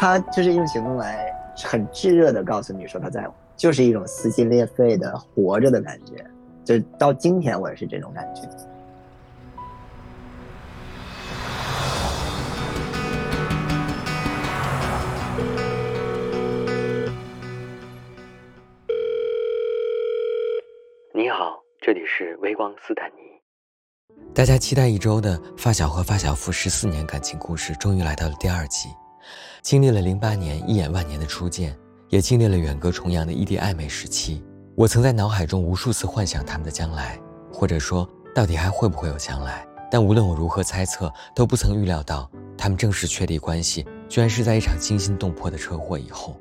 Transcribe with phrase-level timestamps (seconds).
[0.00, 6.24] 他就是用行动来很炙热的告诉你说他在乎，就是一种撕心裂肺的活着的感觉。
[6.64, 8.42] 就到今天我也是这种感觉。
[21.12, 24.22] 你好，这里是微光斯坦尼。
[24.32, 28.88] 大家期待一周的发小和发小夫十四年感情故事，终于来到了第二集。
[29.62, 31.76] 经历了零八年一眼万年的初见，
[32.08, 34.42] 也经历了远隔重洋的异地暧昧时期。
[34.74, 37.20] 我曾在脑海中无数次幻想他们的将来，
[37.52, 39.66] 或者说，到底还会不会有将来？
[39.90, 46.36] 但无论我如何猜测，都不曾预料到，他们正式确立关系，居然是在一场惊心动魄的车祸以后。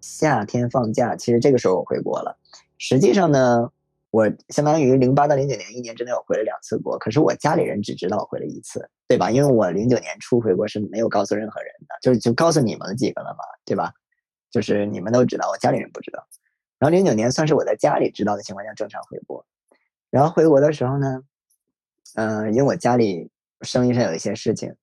[0.00, 2.38] 夏天放假，其实这个时候我回国了。
[2.76, 3.70] 实际上呢，
[4.10, 9.30] 我相当于零八到零九年一年之内我回了两次国，可是我家里人只知道我回了一次，对吧？
[9.30, 13.92] 因为我零九年初回国是没有告诉任何人的，就就告诉你们几个了嘛，对吧？
[14.50, 16.26] 就是你们都知道，我家里人不知道。
[16.78, 19.44] 然后零九年算是我在家里知道的情况下正常回国。
[20.10, 21.20] 然后回国的时候呢，
[22.14, 24.74] 嗯，因为我家里生意上有一些事情。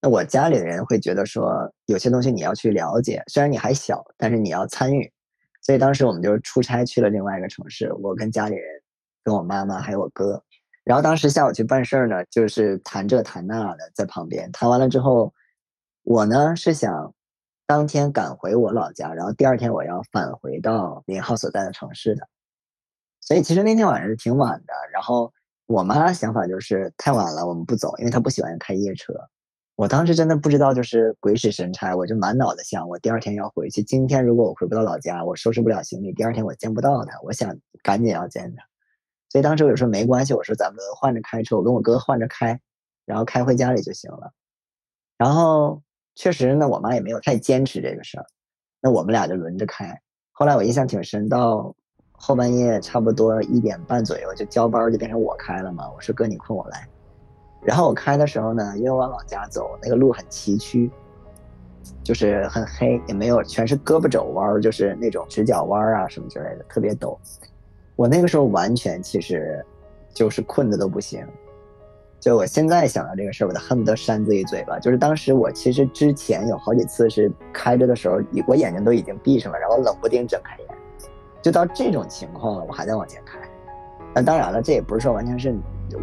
[0.00, 5.12] 那我家里的人会觉得说，有些东西你要去了解，虽然你还小，但是你要参与。
[5.60, 8.77] 所以当时我们就出差去了另外一个城市，我跟家里人、
[9.24, 10.42] 跟我妈妈还有我哥。
[10.84, 14.50] 然后当时下午去办事儿呢，就是谈这谈那的在旁边。
[14.52, 15.32] 谈完了之后，
[16.02, 17.12] 我呢是想
[17.66, 22.26] 当天赶回我老家，然后第二天我要返回到林浩所在的城市的。
[23.20, 24.72] 所以其实那天晚上是挺晚的。
[24.92, 25.30] 然后
[25.66, 29.12] 我妈想法就是太晚了，我们不走，因为她不喜欢开夜车。
[29.76, 33.82] 我当时真的不知道，就是鬼使神差，我就满脑子想，我第二天要回去。
[33.82, 37.20] 今天如果我回不到老家，我收拾不了行李，第二天我见不到他。
[37.22, 38.67] 我想赶紧要见他，
[39.28, 42.58] 所以当时我说没关系，我说咱们换着开车，我跟我哥换着开，
[43.04, 44.32] 然后开回家里就行了。
[45.16, 45.82] 然后
[46.14, 48.26] 确实呢，我妈也没有太坚持这个事儿，
[48.80, 50.00] 那我们俩就轮着开。
[50.32, 51.74] 后来我印象挺深，到
[52.12, 55.90] 后半夜差不多一点半左右就交班，就变成我开了嘛。
[55.94, 56.88] 我说哥，你困我来。
[57.60, 60.90] 然后我开的时候呢，因为我往老家走，那个路很崎岖，
[62.04, 67.18] 就是很黑，也没有全是胳膊肘弯，就是那种直角弯啊什么之类的，特别陡。
[67.98, 69.60] 我那个时候完全其实
[70.14, 71.26] 就是困的都不行。
[72.20, 74.78] 就我现在想到这个事儿，我都恨不得扇自己嘴巴。
[74.78, 80.68] 就是当时我其实之前有好几次是开着的时候，我眼睛都已经闭上了，然后冷不丁睁开眼，
[81.42, 83.36] 就到这种情况了，我还在往前开。
[84.14, 85.52] 那当然了，这也不是说完全是。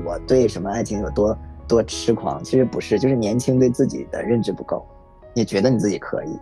[0.04, 2.44] 我对什么爱情有多多痴狂？
[2.44, 4.86] 其实不是，就是年轻对自己的认知不够，
[5.34, 6.40] 你觉得你自己可以。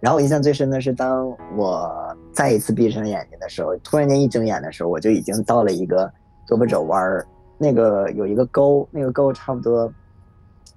[0.00, 6.10] 然后我印象最深的是，当我再一次闭上眼睛的时候，突然间一睁眼的时候，我就已经到了一个
[6.48, 7.26] 胳膊肘弯儿，
[7.58, 9.92] 那个有一个沟，那个沟差不多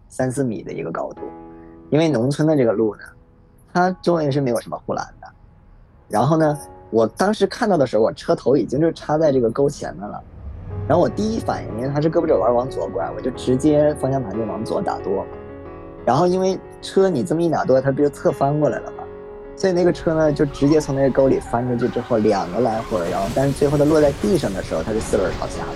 [0.10, 1.22] 三四米的一个高度。
[1.90, 3.02] 因为农村的这个路呢，
[3.72, 5.28] 它周围是没有什么护栏的。
[6.10, 6.58] 然后呢，
[6.90, 10.22] 我当时看到的时候，我车头已经就插在这个沟前面了。
[10.88, 15.26] 然后我第一反应，因为它是胳膊肘弯往左拐，我就直接方向盘就往左打舵。
[16.06, 18.92] 然后因为车你这么一打舵，它不就侧翻过来了？
[19.58, 25.72] 所以那个车呢就直接从那个沟里翻出去之后，两个来回，然后但是最后它落在地上的时候，它是四轮朝下的。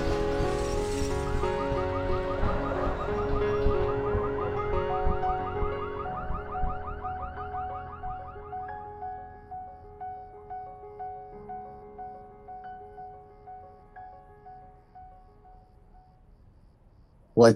[17.34, 17.52] 我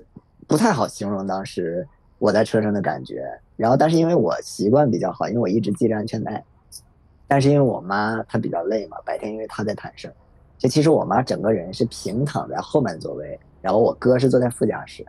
[0.48, 1.86] 不太好形容当时
[2.18, 3.22] 我在车上的感觉，
[3.56, 6.44] 然后但是因为我习惯比较好，因为我一直系着安全带，
[7.28, 10.14] 但是因为我妈她比较累嘛，白天因为她在谈事儿，
[10.58, 15.06] 就其实我妈整个人是平躺在后面座位，然后我哥是坐在副驾驶，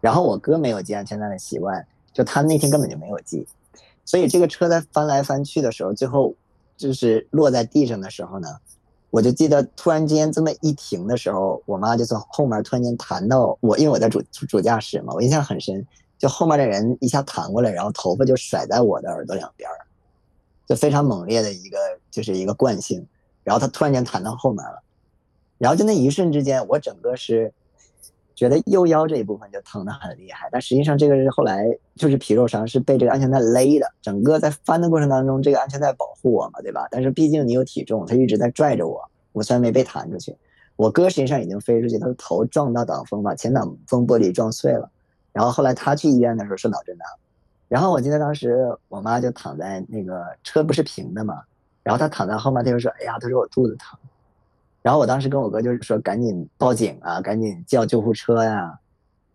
[0.00, 3.46] 然后我哥没有系安全带的习惯，就他那天根本就没有系，
[4.04, 6.34] 所以这个车在翻来翻去的时候，最后
[6.76, 8.48] 就是落在地上的时候呢。
[9.12, 15.84] 我就记得突然间这么一停的时候，我妈就从后面突然间弹到我，因为我在主主驾驶嘛，我印象很深。
[16.20, 19.68] 就后面的人一下弹过来，然后头发就甩在我的耳朵两边
[20.68, 21.76] 就非常猛烈的一个
[22.12, 23.04] 就是一个惯性。
[23.42, 24.80] 然后他突然间弹到后面了，
[25.58, 27.52] 然后就那一瞬之间，我整个是。
[28.32, 31.62] 觉得右腰这一部分就疼得很厉害，但实际上这个是后来
[31.94, 33.86] 就是皮肉伤，是被这个安全带勒的。
[34.00, 36.88] 整个在翻的过程当中，这个安全带保护我嘛，对吧？
[36.90, 38.98] 但是毕竟你有体重，他一直在拽着我。
[39.32, 40.34] 我虽然没被弹出去，
[40.76, 44.90] 我哥实际上已经飞出去，他的头撞到挡风，把前挡风玻璃撞碎了。
[45.32, 47.06] 然后后来他去医院的时候是脑震荡。
[47.68, 51.42] 然后我记得当时我妈就躺在那个车不是平的嘛，
[51.82, 53.98] 然后她躺在后面，她就说：“哎呀，她说我肚子疼。”
[54.82, 58.78] 然后我当时跟我哥就是说，赶紧报警啊，赶紧叫救护车呀。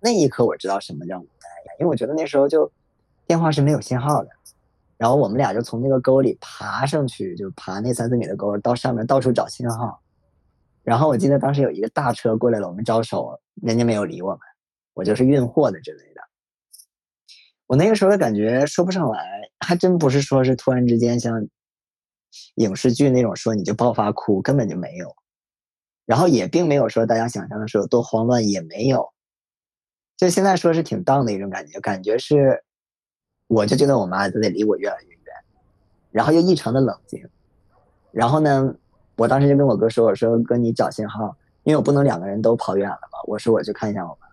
[0.01, 2.69] 那一刻我知道什么叫无奈，因为我觉得那时候就
[3.25, 4.29] 电话是没有信号的，
[4.97, 10.01] 然后我们俩就从那个沟里爬上去，就爬那三四米的沟，到上面到处找信号。
[10.83, 14.39] 然后我记得当时有一个大车过来了，我们招手，人家没有理我们。
[14.95, 16.21] 我就是运货的之类的。
[17.67, 21.47] 我那个时候的感觉说不上来，还真不是说是突然之间像
[22.55, 25.15] 影视剧那种说你就爆发哭，根本就没有。
[26.05, 29.11] 然后也并没有说大家想象的时候多慌乱，也没有。
[30.15, 32.63] 就现在说是挺荡的一种感觉，感觉是，
[33.47, 35.19] 我就觉得我妈都得离我越来越远，
[36.11, 37.27] 然后又异常的冷静。
[38.11, 38.75] 然后呢，
[39.17, 44.24] 我当时就跟我哥说：“我说哥，你找信号，因为我不能两个人都跑远了嘛。”我说我去看一下我妈。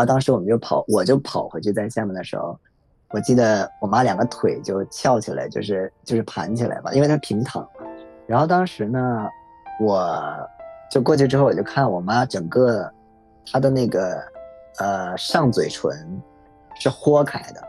[0.00, 2.58] 然后当时我们就跑，我就跑回去，在下面的时候，
[3.10, 7.68] 我记得我妈两个腿就翘起来，就是就是盘起来嘛，因为她平躺。
[8.26, 9.28] 然后当时呢，
[9.80, 10.18] 我
[10.90, 12.90] 就过去之后，我就看我妈整个
[13.44, 14.18] 她的那个。
[14.78, 15.92] 呃，上嘴唇
[16.76, 17.60] 是豁开的，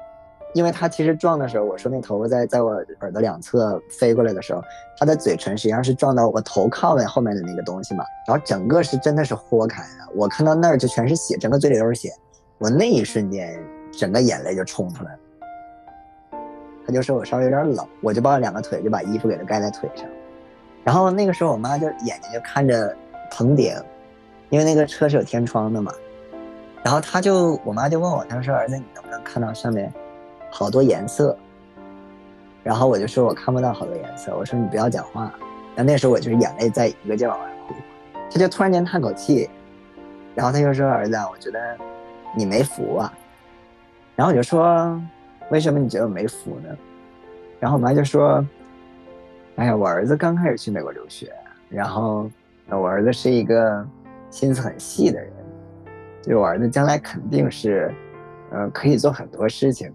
[0.54, 4.62] 因为他其实撞的时候，我说那头发在在我耳朵两侧飞过来的时候，
[4.98, 12.10] 他的嘴唇实际上是撞到我头靠在后面的那个东西嘛，然后整个是真的是豁开的，我看到那儿就全是血，整个嘴里都是血，
[12.58, 13.58] 我那一瞬间
[13.92, 15.20] 整个眼泪就冲出来了。
[16.86, 20.06] 他就说我稍微有点冷，我就抱着两个腿就把衣服给他盖在腿上，
[20.84, 22.94] 然后那个时候我妈就眼睛就看着
[23.32, 23.74] 棚顶，
[24.50, 25.94] 因为那个车是有天窗的嘛。
[26.84, 29.94] 然后他就，我妈就问我，她说：“儿子，你能不能看到上面
[30.52, 31.36] 好多颜色？”
[32.64, 35.34] 然后我就说：“我看不到好多颜色。”我说：“你不要讲话。”
[35.76, 37.74] 那那时候我就是眼泪在一个劲往外哭。
[38.30, 39.50] 他就突然间叹口气，
[40.36, 41.60] 然后他就说：“儿子，我觉得
[42.36, 43.12] 你没福啊。”
[44.16, 45.02] 然后我就说
[45.50, 46.70] ：“为什么你觉得我没福呢？”
[47.60, 48.46] 然后我妈就说
[49.56, 51.34] ：“哎呀，我儿子刚开始去美国留学，
[51.70, 52.30] 然后
[52.70, 53.84] 我儿子是一个
[54.30, 55.32] 心思很细的人。”
[56.22, 57.92] 就我儿子将来肯定是，
[58.52, 59.92] 呃，可以做很多事情。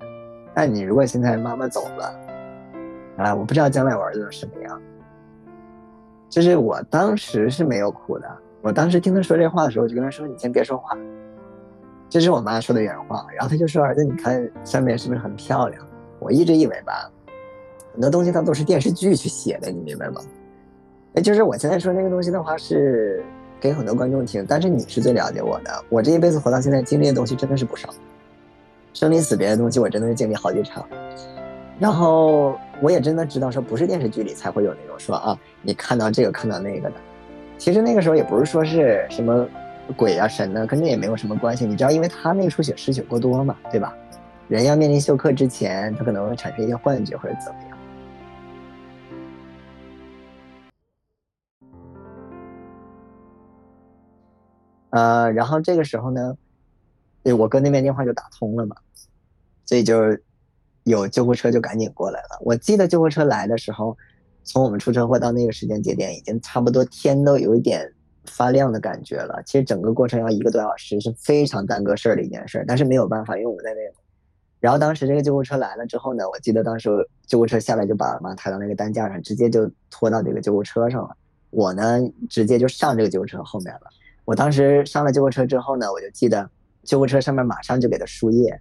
[0.58, 2.18] 但你如果现在妈妈走了，
[3.18, 4.80] 啊，我不知道将来我儿子什么样。
[6.30, 8.26] 就是我当时是没有哭的。
[8.62, 10.96] 我当时听他说这话的时候，我就跟他说：“你先别说话。”
[12.08, 13.26] 这是我妈说的原话。
[13.34, 15.86] 然后他就说：“儿子，你看上面是不是很漂亮？”
[16.20, 17.12] 我一直以为吧，
[17.92, 20.22] 很多东西它都是电视剧去写的，你明白吗？
[21.16, 23.22] 哎，就是我现在说那个东西的话是。
[23.58, 25.84] 给很多观众听，但是你是最了解我的。
[25.88, 27.88] 我这一辈子活到现在，经历的东西真的是不少，
[28.96, 30.82] 生离死别的东西我真的是经历好几场。
[31.78, 36.96] 然后我也真的知道，说不是电视剧里才会有那种说啊，你看到这个看到那个的。
[37.58, 39.46] 其实那个时候也不是说是什么
[39.98, 41.66] 鬼啊神呢，跟这也没有什么关系。
[41.66, 43.94] 你知道，因为他内出血失血过多嘛，对吧？
[44.48, 47.76] 人要面临休克之前，他可能会产生一些幻觉或者怎么样。
[54.88, 56.34] 呃，然后这个时候呢，
[57.26, 58.76] 对我哥那边电话就打通了嘛，
[59.64, 60.16] 所以就
[60.84, 62.38] 有救护车就赶紧过来了。
[62.40, 63.98] 我记得救护车来的时候，
[64.44, 67.92] 从我们出车祸到那个时间节点，已经差不多天都有一点
[68.26, 69.42] 发亮的感觉了。
[69.44, 72.64] 其实整个过程要一个多小时，是非常耽搁事儿的一件事。
[72.68, 73.80] 但是没有办法，因为我们在那。
[74.60, 76.88] 然后当时这个救护车来了之后呢，我记得当时
[77.26, 81.16] 救护车下来就把妈抬到那个担架上，直接就拖到这个救护车上了。
[81.50, 81.98] 我呢，
[82.30, 83.90] 直接就上这个救护车后面了。
[84.24, 86.48] 我当时上了救护车之后呢，我就记得
[86.86, 88.58] 救护车上面马上就给他输液，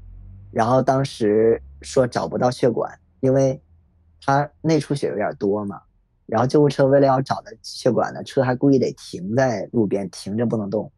[0.52, 3.62] 然后当时说找不到血管，因为
[4.20, 5.80] 他内出血有点多嘛。
[6.26, 10.92] 然后救护车为了要找的血管呢，车还故意得停在路边停着不能动，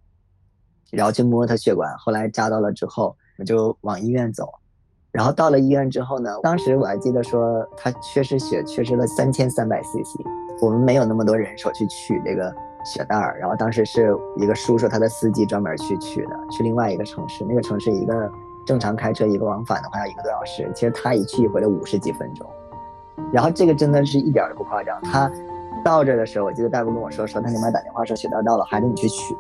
[0.90, 1.94] 然后去摸他血管。
[1.98, 4.50] 后来扎到了之后，我就往医院走。
[5.12, 10.22] 然后到了医院之后呢，当时我还记得说他缺失血缺失了三千三百 cc，
[10.62, 12.56] 我们没有那么多人手去取这个。
[12.86, 17.43] 雪袋儿，然后当时是一个叔叔，他的司机专门去取的，去另外一个城市。
[17.48, 18.31] 那个城市一个
[18.65, 22.46] 正常开车一个往返的话要一个多小时，其实他一去一回来五十几分钟。
[23.31, 25.01] 然后这个真的是一点都不夸张。
[25.01, 25.29] 他
[25.84, 29.36] 到这的时候，我记得大夫跟我说，说他那边打电话说雪袋到了，孩子你去取。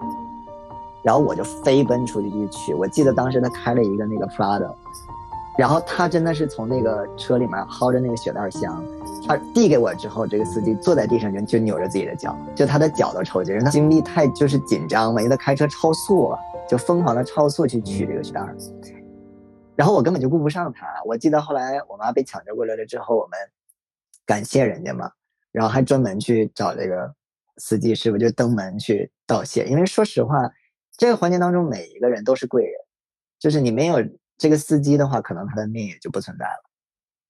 [1.03, 2.73] 然后我就飞奔出去去取。
[2.73, 4.73] 我记得当时他开了一个那个 Prado。
[5.57, 8.83] 然后他真的是从那个车里面薅着那个雪袋箱，
[9.27, 18.41] 他递给我之后，这个司机坐在地上就就扭着自己的脚，就他的脚都抽筋，他精力太就是紧张嘛，因为他开车超速了，就疯狂的超速去取这个血袋，
[19.75, 20.87] 然后我根本就顾不上他。
[21.05, 23.37] 我记得后来我妈被抢救过来了之后，我们
[24.25, 25.11] 感谢人家嘛，
[25.51, 27.13] 然后还专门去找这个
[27.57, 30.49] 司机师傅就登门去道谢，因为说实话，
[30.97, 32.73] 这个环节当中每一个人都是贵人，
[33.39, 33.97] 就是你没有。
[34.39, 36.69] 这个司机的话，可能他的命也就不存在了。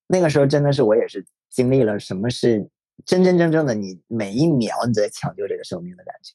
[0.08, 2.70] 那个时候真的是我也是经历了什么是
[3.06, 6.34] 真真正正的你每一秒你在抢救这个生命的感觉。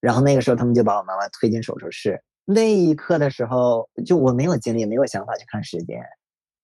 [0.00, 6.02] 然后那个时候他们就把我妈妈推进手术室，那一刻的时候，就我没有精力，没有想法去看时间。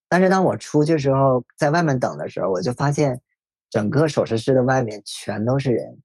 [0.09, 3.21] 但是当我出去时候，在外面等的时候，我就发现，
[3.69, 6.01] 整个手术室的外面全都是人，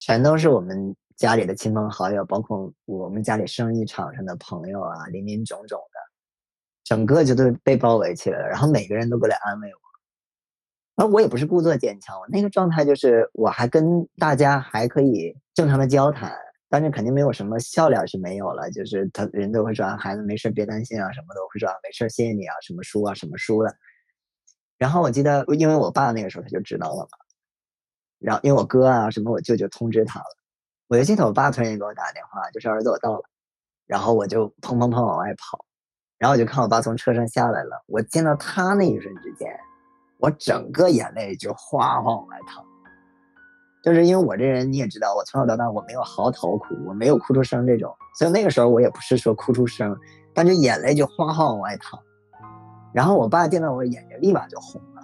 [0.00, 6.00] 全都是我们家里的亲朋好友，包括我们家里生意场上的朋友啊，林林总总的，
[6.82, 8.48] 整个就都被包围起来了。
[8.48, 9.80] 然后每个人都过来安慰我，
[11.00, 16.30] 而我也不是故作坚强，我那个状态就是我还跟大家还可以正常的交谈。
[16.72, 23.74] 但是肯定没有什么笑脸是没有了，就是他人都会说孩子没事别担心啊，什么都会说没事谢谢你啊，什么书啊什么书的。
[24.78, 27.18] 然后我记得，因为我爸那个时候他就知道了嘛，
[28.20, 30.26] 然后因为我哥啊什么我舅舅通知他了，
[30.86, 33.22] 我就记得我爸突然间给我打电话，就说儿子我到了，
[33.86, 35.64] 然后我就砰砰砰往外跑，
[36.18, 39.50] 然后我就看我爸从车上下来了，我见到他那一瞬之间，
[40.20, 42.64] 我整个眼泪就哗哗往外淌。
[43.82, 49.96] 就是因为我这人你也知道，我从小到大我没有嚎啕哭，我没有哭出声这种，所以那个时候我也不是说哭出声，
[50.34, 51.98] 但是眼泪就哗哗往外淌。
[52.92, 55.02] 然后我爸见到我眼睛立马就红了，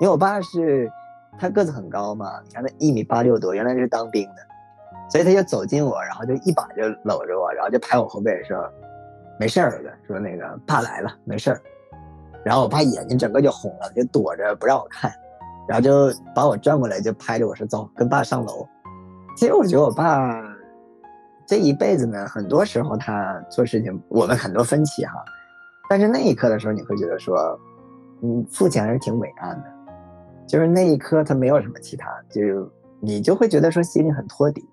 [0.00, 0.90] 因为我爸是
[1.38, 4.36] 他个子很高嘛，你看他一米八六多，原来是当兵的，
[5.08, 8.58] 所以他就走近我，然后就一把就搂着我，然后就拍我后背说
[9.38, 11.62] ：“没事儿的，说那个爸来了，没事儿。”
[12.44, 15.12] 然后我爸眼睛整个就红了，就躲着不让我看。
[15.68, 18.66] 然后就把我转过来，就拍着我说：“走，跟爸上楼。”
[19.36, 20.42] 其实我觉得我爸
[21.46, 25.12] 这一辈子呢，很多时候他做事情，我们很多分歧哈。
[25.88, 27.36] 但是那一刻的时候，你会觉得说，
[28.22, 29.64] 嗯，父亲还是挺伟岸的。
[30.46, 32.42] 就是那一刻，他没有什么其他，就
[33.00, 34.68] 你就会觉得说心里很托底。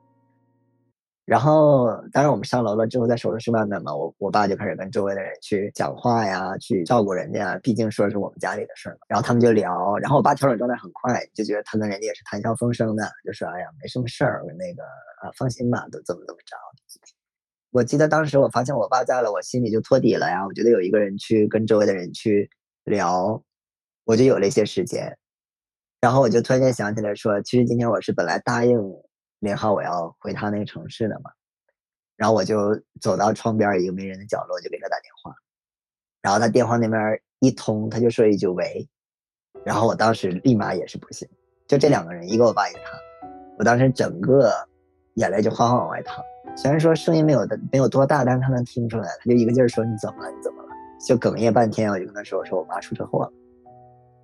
[1.27, 8.99] 然后，当然我们上楼了之后，在手术室外面嘛，我我爸就开始跟周围的人去讲话呀，去照顾人家，毕竟说是我们家里的事儿嘛。
[9.09, 14.83] 然后他们就聊，然后我爸调整状态很快，就觉得他跟人家也是谈笑风生的，就说：“哎呀，没什么事儿，那个
[15.21, 16.55] 啊，放心吧，都怎么怎么着。”
[17.71, 20.45] 我记得当时我发现我爸在了，我心里就托底了呀。
[20.47, 22.49] 我觉得有一个人去跟周围的人去
[22.85, 23.43] 聊，
[24.05, 25.17] 我就有了一些时间。
[25.99, 28.79] 然后我就突然间想起来说，其实今天我是本来答应。
[29.39, 31.31] 连号我要回他那个城市了嘛，
[32.15, 35.31] 然后我就走到窗边一个没人的角落，就给他打电话，
[36.21, 38.89] 然后他电话那边一通，他就说一句喂，
[39.63, 41.29] 然后我当时立马也是不行，
[41.67, 42.99] 就这两个人，一个我爸一个他，
[43.59, 44.51] 我当时整个
[45.13, 46.23] 眼泪就哗哗往外淌，
[46.55, 50.69] 虽然说声音没有的没有多大，但是他能听出来，他就一个劲儿说你怎么了你怎么了，
[51.07, 53.33] 就哽咽半天，我就跟他说我说我妈出车祸了，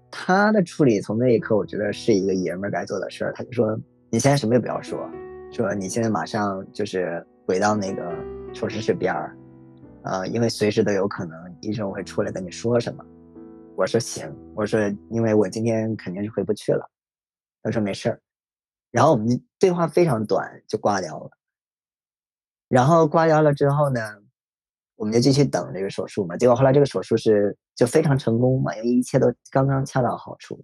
[0.10, 3.80] 他的处理从那一刻我觉得是一个爷们儿该做的事儿，他就说。
[4.14, 5.10] 你现在什么也不要说，
[5.52, 8.16] 说你现在马上就是回到那个
[8.54, 9.36] 手术室边儿，
[10.04, 13.04] 呃，因为随时都有可能医生会出来跟你说什么。
[13.76, 14.80] 我说行，我说
[15.10, 16.88] 因为我今天肯定是回不去了。
[17.64, 18.22] 他说没事儿，
[18.92, 19.28] 然后我们
[19.58, 21.32] 对话非常短就挂掉了。
[22.68, 24.00] 然后挂掉了之后呢，
[24.96, 26.38] 我们就继续等这个手术嘛。
[26.38, 30.64] 结果后来这个手术是就非常成功嘛，因为一切都刚刚恰到好处。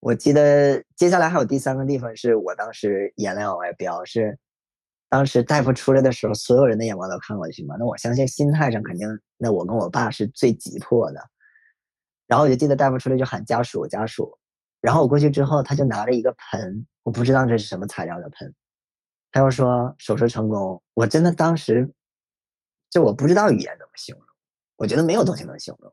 [0.00, 4.38] 我记得接下来还有第三个地方，是我当时眼泪往外飙，是
[5.08, 7.76] 当时大夫出来的时候，所有人的眼光都看过去嘛。
[7.78, 11.20] 那我相信心态上肯定，那我跟我爸是最急迫的。
[12.26, 14.36] 然后我就记得大夫出来就喊家属家属，
[14.80, 18.54] 然后我过去之后，他就拿着一个盆，我不知道这是什么材料的盆，
[19.32, 20.82] 他又说手术成功。
[20.94, 21.88] 我真的当时
[22.90, 24.24] 就我不知道语言怎么形容，
[24.76, 25.92] 我觉得没有东西能形容，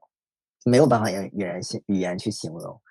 [0.66, 2.82] 没有办法用语言形语言去形容。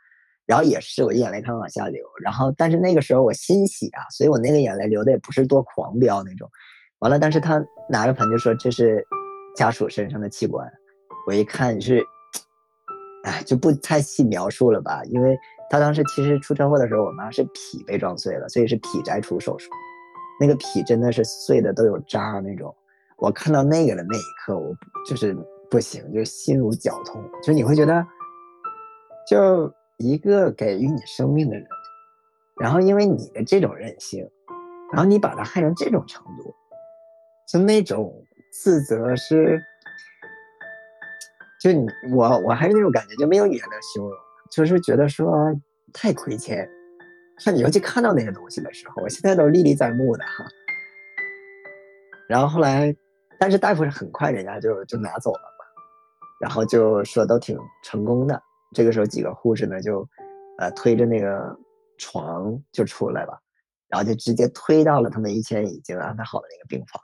[0.52, 2.04] 然后也是，我眼泪开始往下流。
[2.22, 6.46] 然后，但是那个时候我欣喜啊，所以我那个眼泪流的也不是多狂飙那种。
[6.98, 9.02] 完了，但是他拿着盆就说这是
[9.56, 10.70] 家属身上的器官。
[11.26, 12.04] 我一看是，
[13.24, 15.34] 哎，就不太细描述了吧，因为
[15.70, 19.70] 他当时其实出车祸的时候，我妈是脾被撞碎了，所以是脾摘除手术。
[20.38, 22.76] 那个脾真的是碎的都有渣那种。
[23.16, 24.70] 我看到那个的那一刻，我
[25.08, 25.34] 就是
[25.70, 27.24] 不行，就心如绞痛。
[27.40, 28.06] 就是你会觉得，
[29.26, 29.72] 就。
[30.02, 31.64] 一个给予你生命的人，
[32.60, 34.28] 然后因为你的这种任性，
[34.92, 36.52] 然后你把他害成这种程度，
[37.46, 38.12] 就那种
[38.52, 39.62] 自责是，
[41.60, 44.10] 就你我我还是那种感觉，就没有语言能形容，
[44.50, 45.32] 就是觉得说
[45.92, 46.68] 太亏欠。
[47.38, 50.44] 像你尤其看到那些东西的时候，我现在都历历在目的哈。
[52.28, 52.94] 然后后来，
[53.38, 55.64] 但是大夫是很快人家就就拿走了嘛，
[56.40, 58.42] 然后就说都挺成功的。
[58.72, 60.08] 这个时候，几个护士呢就，
[60.58, 61.56] 呃，推着那个
[61.98, 63.38] 床就出来了，
[63.88, 67.00] 然后就直接推到了他们以前已经安排好的那个病房。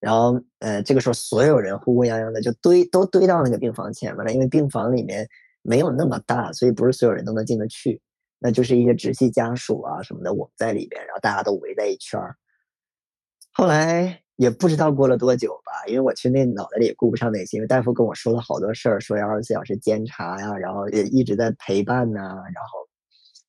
[0.00, 5.28] 然后，呃，这个时候所有人呼呼泱泱的就堆都堆到那个病房前面了，因为病房里面
[5.62, 8.00] 没有那么大，所以不是所有人都能进得去。
[8.38, 12.36] 那就是一些直系家属啊什么的，我们在里边，然后大家都围在一圈儿。
[13.52, 14.22] 后来。
[14.42, 22.88] 也不知道过了多久吧，因为我去那脑袋里也顾不上那些，因为大夫跟我说了好多事儿，说要二十四小时监察呀，然后也一直在陪伴呐、然后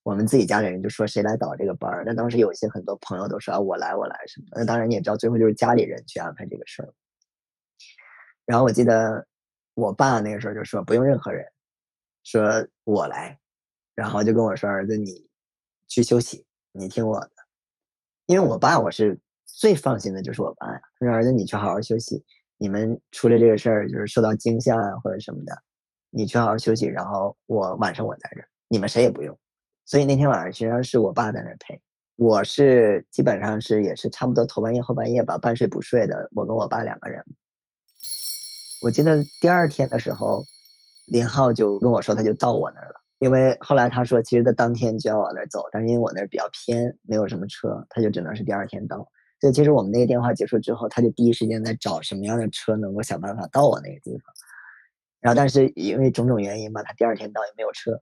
[0.03, 6.93] 我们自己家里人就说谁来导这个班儿，那当时有一些很多朋友都说啊我来我来什么，那当然你也知道，最后就是家里人去安排这个事儿。
[8.45, 9.25] 然后我记得
[9.73, 11.43] 我爸那个时候就说不用任何人，
[12.23, 13.39] 说我来，
[13.95, 15.27] 然后就跟我说儿子你
[15.87, 17.31] 去休息，你听我的，
[18.27, 19.17] 因为我爸我是
[19.55, 22.23] 最放心的就是我爸呀，他说儿子你去好好休息，
[22.57, 25.55] 你们出了这个事儿就是受到惊吓啊或者什么的，
[26.09, 29.37] 你去好好休息，然后我晚上我在这儿，你们谁也不用。
[29.85, 31.79] 所以那天晚上实际上是我爸在那儿陪，
[32.15, 37.23] 我是基本上是也是差不多头半夜后半夜吧，半睡不睡的，我跟我爸两个人。
[38.81, 40.43] 我记得第二天的时候，
[41.07, 49.07] 林浩就跟我说他就到我那儿了，因为后来他说其实他当天就要往那儿走，但是因为我那儿比较偏，没有什么车，他就只能是第二天到。
[49.43, 54.33] 所以其实我们那个电话结束之后，他就第一时间在找什么样的车能够想办法到我那个地方。
[55.19, 57.99] 然后但是因为种种原因吧，他第二天到也没有车。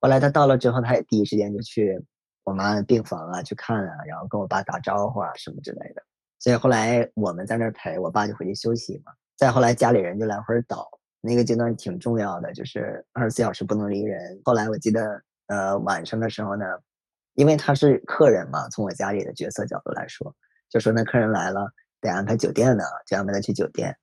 [0.00, 2.04] 后来他到了之后，他也第一时间就去
[2.42, 6.02] 我妈的病房啊去看啊，然后跟我爸打招呼啊什么之类的。
[6.40, 9.12] 所以后来我们在那儿陪我爸就回去休息嘛。
[9.36, 14.40] 再后来家里人就来回倒，那个阶段挺重要的，就是二十四小时不能离人。
[14.44, 16.64] 后来我记得，呃，晚上的时候呢，
[17.34, 20.34] 因为他是客人嘛，从我家里的角色角度来说，
[20.70, 21.68] 就说那客人来了
[22.00, 23.94] 得安排酒店呢，就安排他去酒店。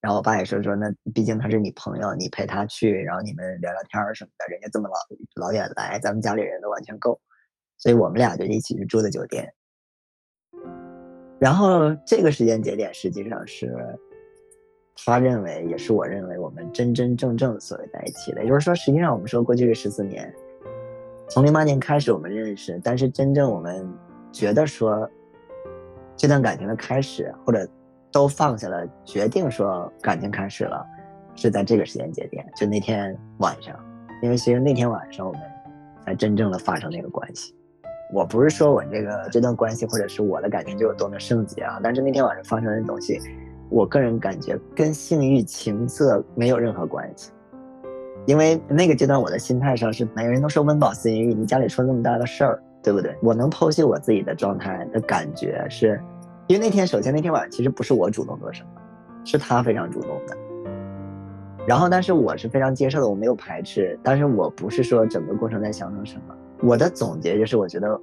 [0.00, 7.18] 然后我爸也说说，那毕竟他是你朋友，你陪他去，然后你们聊聊天什么的，人家这么老老远来，咱们家里人都完全够，
[7.78, 9.50] 所以我们俩就一起去住的酒店。
[11.38, 13.74] 然后这个时间节点实际上是。
[15.04, 20.34] 他认为，也是我认为，我们真真正正所谓在一起的，也就是说，实际上我们说过去这十四年，
[21.28, 23.86] 从零八年开始我们认识，但是真正我们
[24.32, 25.08] 觉得说
[26.16, 27.66] 这段感情的开始，或者
[28.10, 30.84] 都放下了，决定说感情开始了，
[31.34, 33.74] 是在这个时间节点，就那天晚上，
[34.22, 35.42] 因为其实那天晚上我们
[36.04, 37.54] 才真正的发生那个关系。
[38.12, 43.20] 我不是说我这个这段关系或者是我的感情就有多么圣洁啊，但是那天晚上发生的东西。
[43.68, 47.32] 我个人感觉跟性欲、情色没有任何关系，
[48.24, 53.12] 因为那个阶段我的心态上是每个人都说温饱思淫欲，你家里出那么大的事儿，对不对？
[53.20, 56.00] 我能剖析我自己的状态的感觉是，
[56.46, 58.68] 因为那天首先那天晚上其实不是我主动做什么，
[59.24, 60.36] 是他非常主动的。
[61.66, 66.34] 然后但是我是非常接受的，我没有排斥，但是我不是说整个过程在想成什么。
[66.62, 68.00] 我的总结就是我觉得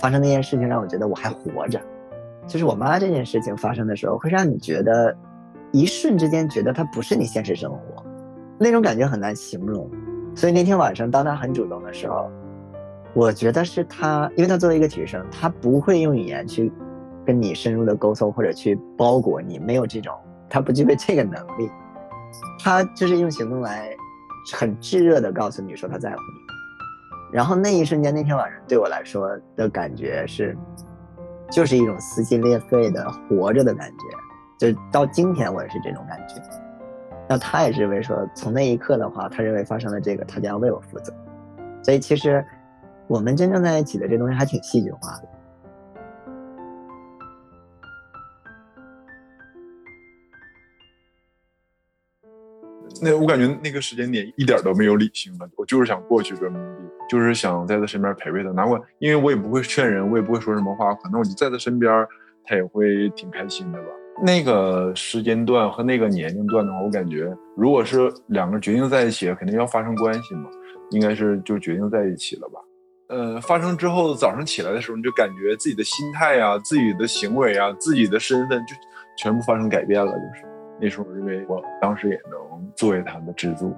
[0.00, 1.78] 发生那件事情让我觉得我还活着。
[2.46, 5.14] 就是我妈这件事情发生的时候，会让你觉得，
[5.72, 8.02] 一瞬之间觉得她不是你现实生活，
[8.58, 9.86] 那种感觉很难形容。
[10.34, 12.30] 所以那天晚上，当她很主动的时候，
[13.14, 16.72] 我觉得是他，因为他作为一个体育生，他不会用语言去
[17.24, 20.14] 跟你深入的沟通或者去包裹你，没有这种，
[20.48, 21.70] 他不具备这个能力。
[22.58, 23.90] 他就是用行动来，
[24.54, 27.36] 很炙热的告诉你说他在乎你。
[27.36, 30.56] 然后那一瞬间，那天晚上对我来说的感觉是。
[31.50, 36.40] 就是一种撕心裂肺的活着的感觉，就到今天我也是这种感觉。
[37.28, 41.12] 那他也是为说，从那一刻的话，他认为发生了这个，他就要为我负责。
[41.82, 42.42] 所以其实
[43.08, 45.28] 我们真正在一起的这东西还挺戏剧化的。
[53.04, 56.52] 那我感觉那个时间点一点都没有理性了，我就是想过去跟
[57.08, 62.06] 就是想在他身边陪陪他，哪管因为我也不会劝人，我也不会说什么话，可能我就在他身边，
[62.44, 63.88] 他也会挺开心的吧。
[64.24, 70.48] 那个时间段和那个年龄段的话，我感觉如果是两个人决定在一起，肯定要发生关系嘛，
[70.90, 72.60] 应该是就决定在一起了吧。
[73.12, 78.74] 呃，发生之后早上起来的时候，你就感觉自己的心态啊、自己的行为啊、自己的身份就
[79.16, 80.44] 全部发生改变了，就是
[80.80, 82.40] 那时候我认为我当时也能。
[82.76, 83.74] 作为他的支柱，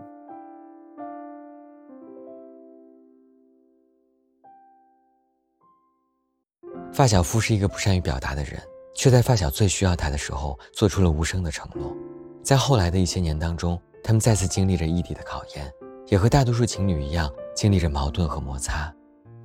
[6.92, 8.60] 发小夫是一个不善于表达的人，
[8.94, 11.96] 却在发小最需要他的时候做出了无声的承诺。
[12.42, 15.72] 在后来的一些年当中，他们再次经历着异地的考验，
[16.06, 18.94] 也和大多数情侣一样经历着矛盾和摩擦，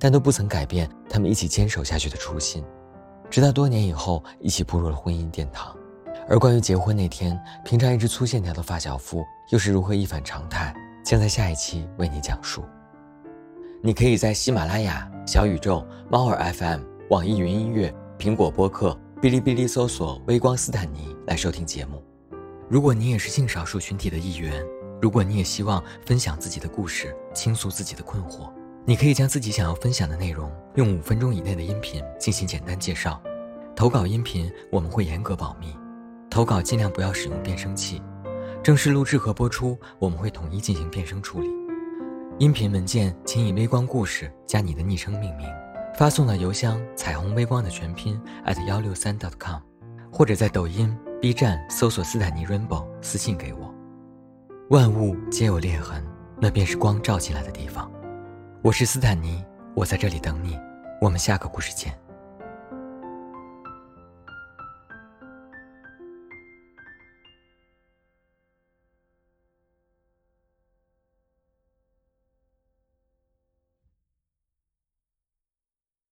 [0.00, 2.64] 但都不曾改变他们一起坚守下去的初心。
[3.28, 5.76] 直到多年以后，一起步入了婚姻殿堂。
[6.28, 12.64] 而关于结婚那天，平常一直粗线条的发小夫又是如何一反常态，将在下一期为你讲述。
[13.82, 22.02] 你可以在喜马拉雅、小宇宙、猫耳 FM、网易云音乐、苹果播客、哔哩哔哩搜索“微光斯坦尼”来收听节目。
[22.68, 24.64] 如果你也是性少数群体的一员，
[25.00, 28.50] 如果你也希望分享自己的故事，倾诉自己的困惑，
[28.86, 33.20] 你可以将自己想要分享的内容用五分钟以内的音频进行简单介绍，
[33.76, 35.74] 投稿音频我们会严格保密。
[36.30, 38.02] 投稿尽量不要使用变声器。
[38.62, 41.48] 正式录制和播出，我们会统一进行变声处理。
[42.38, 45.46] 音频文件请以“微光故事”加你的昵称命名，
[45.96, 49.60] 发送到邮箱“彩虹微光”的全拼 at 幺六三 dot com，
[50.10, 53.74] 或者在抖音、B 站搜索斯坦尼 Rainbow 私信给我。
[54.70, 56.02] 万物皆有裂痕，
[56.40, 57.90] 那便是光照进来的地方。
[58.62, 59.42] 我是斯坦尼，
[59.74, 60.58] 我在这里等你。
[61.00, 61.98] 我们下个故事见。